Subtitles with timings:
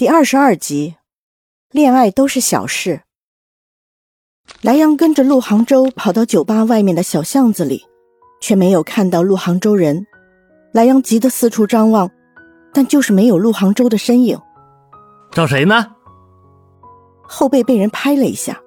[0.00, 0.96] 第二十二集，
[1.72, 3.02] 恋爱都是小事。
[4.62, 7.84] 莱阳跟着陆杭州跑到酒吧外面的小巷子里，
[8.40, 10.06] 却没有看到陆杭州人。
[10.72, 12.10] 莱阳急得四处张望，
[12.72, 14.40] 但就是没有陆杭州的身影。
[15.32, 15.88] 找谁呢？
[17.20, 18.58] 后背被人拍了一下，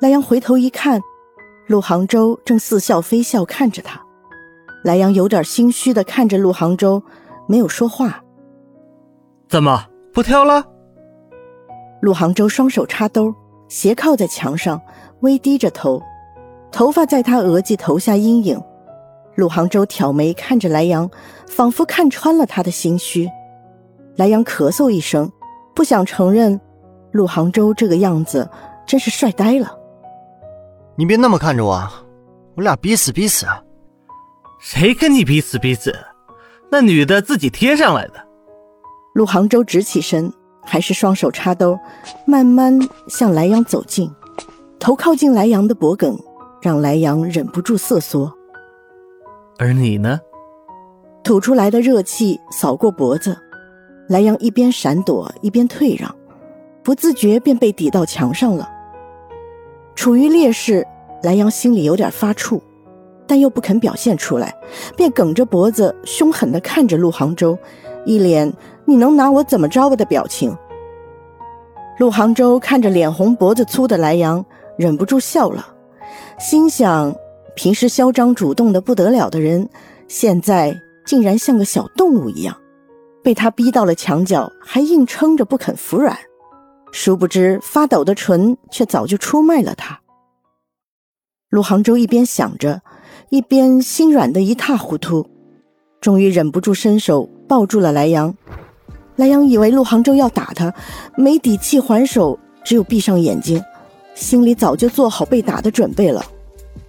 [0.00, 1.00] 莱阳回头一看，
[1.68, 4.02] 陆杭州正似笑非笑看着他。
[4.82, 7.00] 莱阳有点心虚的看着陆杭州，
[7.46, 8.20] 没有说话。
[9.48, 9.86] 怎么？
[10.14, 10.64] 不挑了。
[12.00, 13.34] 陆杭州双手插兜，
[13.68, 14.80] 斜靠在墙上，
[15.20, 16.00] 微低着头，
[16.70, 18.62] 头发在他额际投下阴影。
[19.34, 21.10] 陆杭州挑眉看着莱阳，
[21.48, 23.28] 仿佛看穿了他的心虚。
[24.14, 25.28] 莱阳咳嗽一声，
[25.74, 26.60] 不想承认，
[27.10, 28.48] 陆杭州这个样子
[28.86, 29.76] 真是帅呆了。
[30.94, 31.82] 你别那么看着我，
[32.54, 33.44] 我俩彼此彼此。
[34.60, 35.92] 谁跟你彼此彼此？
[36.70, 38.24] 那女的自己贴上来的。
[39.14, 40.32] 陆杭州直起身，
[40.64, 41.78] 还是双手插兜，
[42.26, 42.76] 慢慢
[43.06, 44.10] 向莱阳走近，
[44.80, 46.18] 头靠近莱阳的脖颈，
[46.60, 48.32] 让莱阳忍不住瑟缩。
[49.56, 50.20] 而你呢？
[51.22, 53.38] 吐出来的热气扫过脖子，
[54.08, 56.12] 莱阳一边闪躲一边退让，
[56.82, 58.68] 不自觉便被抵到墙上了。
[59.94, 60.84] 处于劣势，
[61.22, 62.60] 莱阳心里有点发怵，
[63.28, 64.52] 但又不肯表现出来，
[64.96, 67.56] 便梗着脖子，凶狠地看着陆杭州，
[68.04, 68.52] 一脸。
[68.84, 70.56] 你能拿我怎么着吧的表情？
[71.98, 74.44] 陆杭州看着脸红脖子粗的莱阳，
[74.76, 75.66] 忍不住笑了，
[76.38, 77.14] 心想：
[77.54, 79.68] 平时嚣张主动的不得了的人，
[80.08, 82.56] 现在竟然像个小动物一样，
[83.22, 86.18] 被他逼到了墙角，还硬撑着不肯服软。
[86.90, 90.00] 殊不知，发抖的唇却早就出卖了他。
[91.48, 92.82] 陆杭州一边想着，
[93.30, 95.28] 一边心软的一塌糊涂，
[96.00, 98.34] 终于忍不住伸手抱住了莱阳。
[99.16, 100.74] 莱阳以为陆杭州要打他，
[101.16, 103.62] 没底气还手，只有闭上眼睛，
[104.14, 106.24] 心里早就做好被打的准备了。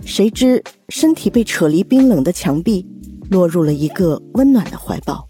[0.03, 2.85] 谁知身体被扯离冰冷的墙壁，
[3.29, 5.27] 落入了一个温暖的怀抱。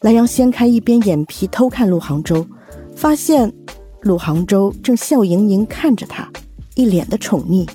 [0.00, 2.44] 莱阳掀开一边眼皮偷看陆杭州，
[2.94, 3.52] 发现
[4.02, 6.28] 陆杭州正笑盈盈看着他，
[6.74, 7.68] 一脸的宠溺。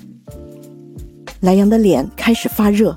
[1.40, 2.94] 莱阳的脸开始发热，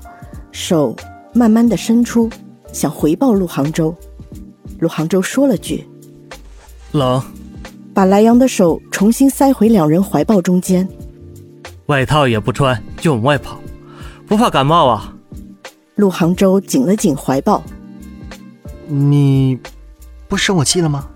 [0.52, 0.94] 手
[1.32, 2.28] 慢慢的伸出，
[2.72, 3.94] 想回报陆杭州。
[4.84, 5.82] 陆杭州说了句
[6.92, 7.22] ：“冷。”
[7.94, 10.86] 把莱阳的手重新塞回两人怀抱中间。
[11.86, 13.58] 外套也不穿就往外跑，
[14.26, 15.14] 不怕感冒啊？
[15.94, 17.64] 陆杭州紧了紧怀抱。
[18.86, 19.58] 你
[20.28, 21.08] 不生我气了吗？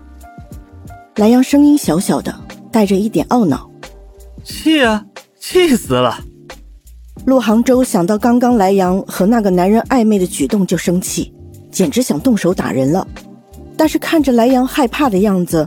[1.17, 2.33] 莱阳声音小小的，
[2.71, 3.69] 带着一点懊恼。
[4.43, 5.05] 气啊，
[5.39, 6.17] 气死了！
[7.25, 11.31] 陆杭州想到刚刚莱阳和那个男人暧昧的举动就生气，
[11.71, 13.07] 简直想动手打人了。
[13.79, 15.65] 但是看着莱阳害怕的样子，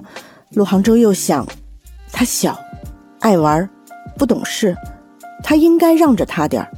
[0.50, 1.47] 陆杭州又想，
[2.12, 2.55] 他小，
[3.21, 3.67] 爱玩，
[4.19, 4.77] 不懂事，
[5.43, 6.71] 他应该让着他点儿。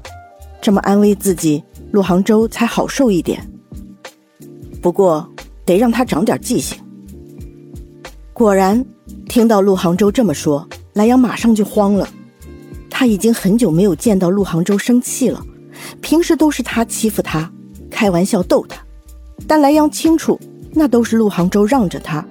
[0.63, 3.45] 这么安慰自己，陆杭州才好受一点。
[4.81, 5.29] 不过
[5.67, 6.79] 得让他长点记性。
[8.33, 8.87] 果然，
[9.29, 12.09] 听到陆杭州这么说，莱阳马上就慌了。
[12.89, 15.45] 他已经很久没有见到陆杭州生气了，
[16.01, 17.51] 平时都是他欺负他，
[17.91, 18.81] 开玩笑逗他，
[19.49, 20.39] 但莱阳清楚。
[20.75, 22.27] 那都是陆杭州让着他，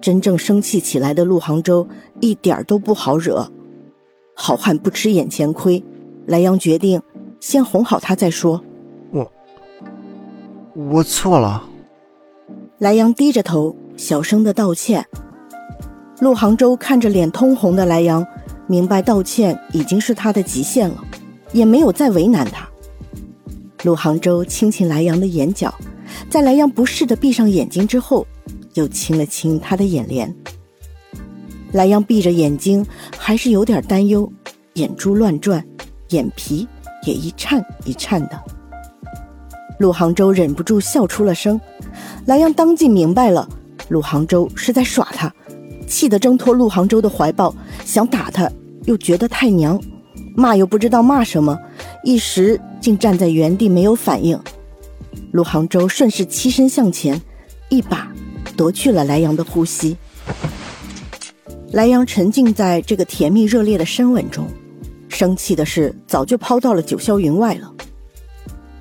[0.00, 1.86] 真正生气起来的陆杭州
[2.20, 3.50] 一点都不好惹。
[4.34, 5.82] 好汉不吃眼前亏，
[6.26, 7.02] 莱阳决定
[7.40, 8.62] 先哄好他再说。
[9.10, 9.30] 我，
[10.74, 11.64] 我错了。
[12.78, 15.04] 莱阳低着头，小声的道歉。
[16.20, 18.24] 陆杭州看着脸通红的莱阳，
[18.68, 21.04] 明白道歉已经是他的极限了，
[21.52, 22.68] 也没有再为难他。
[23.82, 25.74] 陆杭州亲亲莱阳的眼角。
[26.32, 28.26] 在莱阳不适的闭上眼睛之后，
[28.72, 30.34] 又亲了亲他的眼帘。
[31.72, 32.86] 莱阳闭着眼睛，
[33.18, 34.32] 还是有点担忧，
[34.72, 35.62] 眼珠乱转，
[36.08, 36.66] 眼皮
[37.04, 38.44] 也一颤一颤的。
[39.78, 41.60] 陆杭州忍不住笑出了声。
[42.24, 43.46] 莱阳当即明白了，
[43.90, 45.30] 陆杭州是在耍他，
[45.86, 47.54] 气得挣脱陆杭州的怀抱，
[47.84, 48.50] 想打他，
[48.86, 49.78] 又觉得太娘，
[50.34, 51.58] 骂又不知道骂什么，
[52.02, 54.40] 一时竟站在原地没有反应。
[55.32, 57.20] 陆杭州顺势欺身向前，
[57.70, 58.12] 一把
[58.54, 59.96] 夺去了莱阳的呼吸。
[61.72, 64.46] 莱阳沉浸在这个甜蜜热烈的深吻中，
[65.08, 67.72] 生气的事早就抛到了九霄云外了。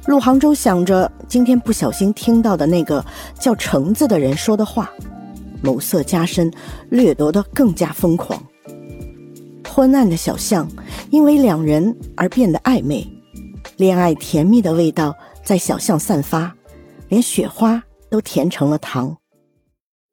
[0.08, 3.06] 陆杭州想着今天不小心听到的那个
[3.40, 4.92] 叫橙子的人说的话，
[5.64, 6.52] 眸色加深，
[6.90, 8.44] 掠夺的更加疯狂。
[9.70, 10.70] 昏暗的小巷
[11.12, 13.08] 因为两人而变得暧昧，
[13.78, 15.16] 恋爱甜蜜的味道。
[15.44, 16.56] 在小巷散发，
[17.10, 19.18] 连雪花都甜成了糖。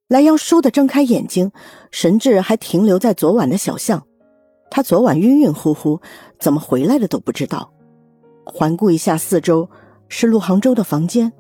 [0.09, 1.53] 莱阳倏地睁开眼睛，
[1.91, 4.03] 神志还停留在昨晚的小巷。
[4.71, 6.01] 他昨晚晕晕乎乎，
[6.39, 7.71] 怎么回来的都不知道。
[8.45, 9.69] 环顾一下四周，
[10.09, 11.31] 是陆杭州的房间。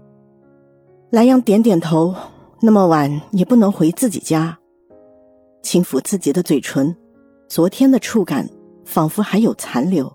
[1.10, 2.14] 莱阳点点头，
[2.60, 4.58] 那么晚也不能回自己家。
[5.62, 6.94] 轻抚自己的嘴唇，
[7.48, 8.46] 昨天的触感
[8.84, 10.14] 仿佛还有残留。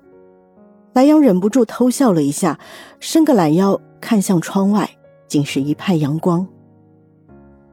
[0.93, 2.59] 莱阳忍不住偷笑了一下，
[2.99, 4.89] 伸个懒腰看向窗外，
[5.27, 6.47] 竟是一派阳光。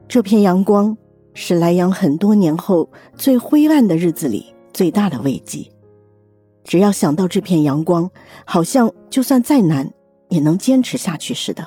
[0.08, 0.96] 这片阳光
[1.34, 5.70] 是莱阳很多年后最灰暗的日子里最大的慰藉。
[6.64, 8.10] 只要想到这片阳光，
[8.44, 9.92] 好像就算再难
[10.28, 11.66] 也能坚持下去似的。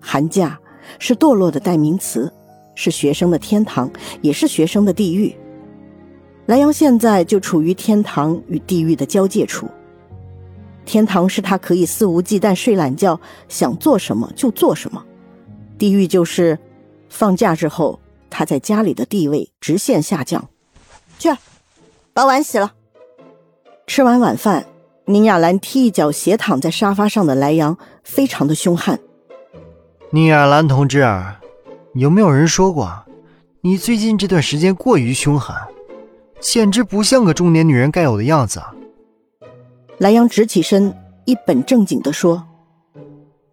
[0.00, 0.58] 寒假
[1.00, 2.32] 是堕落的代名词，
[2.76, 3.90] 是学生的天堂，
[4.22, 5.36] 也是学生的地狱。
[6.46, 9.66] 莱阳现在就处于天堂与地狱的交界处。
[10.86, 15.02] 天堂是他可以肆无忌惮睡懒觉，想做什么就做什么；
[15.76, 16.58] 地狱就是
[17.10, 18.00] 放假之后
[18.30, 20.48] 他在家里的地位直线下降。
[21.18, 21.28] 去，
[22.14, 22.72] 把碗洗了。
[23.86, 24.64] 吃完晚饭，
[25.06, 28.98] 宁亚兰踢一脚斜躺在沙发上的莱阳，非常的凶悍。
[30.10, 31.04] 宁亚兰同志，
[31.94, 33.04] 有没有人说过，
[33.60, 35.54] 你最近这段时间过于凶狠，
[36.40, 38.62] 简直不像个中年女人该有的样子。
[39.98, 40.94] 莱阳直起身，
[41.24, 42.44] 一本正经地说：“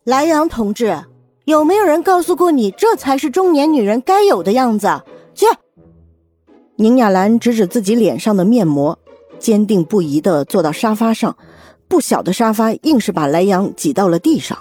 [0.03, 1.03] 莱阳同志，
[1.45, 4.87] 有没有人告诉过你，这才是中年女人该有的样子？”
[5.33, 5.45] 去。
[6.75, 8.97] 宁雅兰指指自己脸上的面膜，
[9.39, 11.37] 坚定不移地坐到沙发上，
[11.87, 14.57] 不小的沙发硬是把莱阳挤到了地上。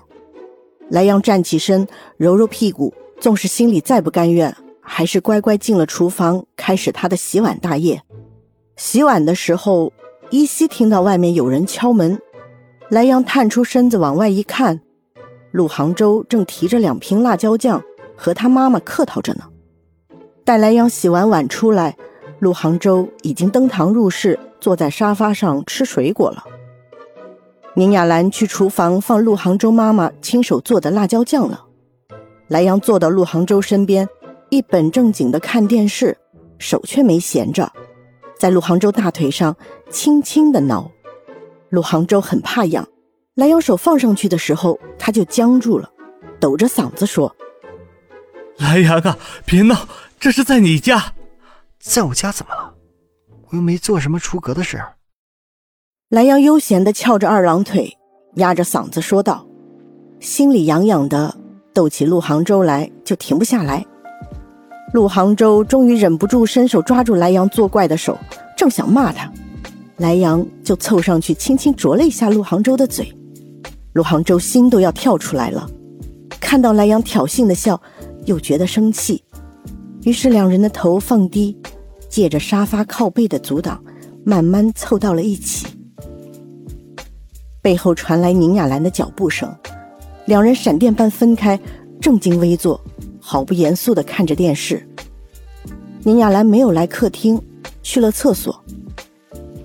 [0.88, 8.00] 莱阳站起身，揉揉屁股，纵使心里再不甘愿，还是乖乖进了厨房，开始他的洗碗大业。
[8.76, 9.92] 洗碗的时候，
[10.32, 12.18] 依稀听到外面有人敲门。
[12.88, 14.80] 莱阳探出身子往外一看，
[15.50, 17.82] 陆杭州正提着两瓶辣椒酱
[18.16, 19.44] 和他妈妈客套着呢。
[20.42, 21.94] 待莱阳洗完碗出来，
[22.38, 26.42] 陆杭州已经登堂入室，坐在沙发上吃水果了。
[27.74, 31.62] 宁雅兰去厨房放陆杭州妈妈亲手做的辣椒酱了。
[32.48, 34.08] 莱阳坐到陆杭州身边，
[34.48, 36.16] 一本正经的看电视，
[36.56, 37.70] 手却没闲着，
[38.42, 39.56] 在陆杭州大腿上
[39.88, 40.90] 轻轻的挠。
[41.68, 42.84] 陆杭州很怕痒，
[43.36, 45.88] 蓝阳手放上去的时候，他就僵住了，
[46.40, 47.36] 抖着嗓子说
[48.58, 49.16] ：“蓝阳啊，
[49.46, 49.86] 别闹，
[50.18, 51.14] 这是在你家，
[51.78, 52.74] 在我家怎么了？
[53.48, 54.82] 我又没做什么出格的事。”
[56.10, 57.96] 蓝阳悠闲的翘着二郎腿，
[58.34, 59.46] 压着嗓子说道，
[60.18, 61.32] 心里痒痒的，
[61.72, 63.86] 逗起陆杭州来就停不下来。
[64.92, 68.18] 陆杭州终于忍不住伸手抓住莱阳作怪的手，
[68.56, 69.32] 正想骂他，
[69.96, 73.10] 莱阳就凑上去轻轻啄了一下陆杭州的嘴。
[73.94, 75.68] 陆杭州心都要跳出来了，
[76.40, 77.80] 看到莱阳挑衅的笑，
[78.26, 79.22] 又觉得生气，
[80.02, 81.56] 于是两人的头放低，
[82.08, 83.82] 借着沙发靠背的阻挡，
[84.24, 85.66] 慢慢凑到了一起。
[87.62, 89.50] 背后传来宁雅兰的脚步声，
[90.26, 91.58] 两人闪电般分开，
[92.00, 92.78] 正襟危坐，
[93.24, 94.84] 毫不严肃地看着电视。
[96.02, 97.40] 宁雅兰没有来客厅，
[97.80, 98.62] 去了厕所。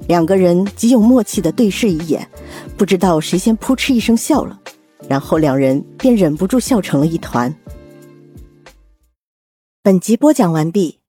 [0.08, 2.30] 两个人极有默契地对视一眼，
[2.78, 4.58] 不知道谁先扑哧一声笑了，
[5.10, 7.54] 然后两人便忍不住笑成了一团。
[9.82, 11.00] 本集播讲完毕，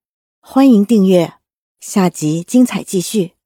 [0.41, 1.35] 欢迎订阅，
[1.81, 3.38] 下集精彩继续。